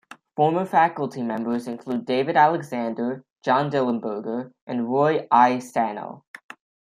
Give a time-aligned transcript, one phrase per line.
[0.35, 5.59] Former faculty members include David Alexander, John Dillenberger, and Roy I.
[5.59, 6.25] Sano.